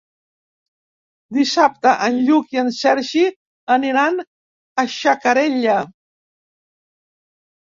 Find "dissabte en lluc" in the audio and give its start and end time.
1.37-2.55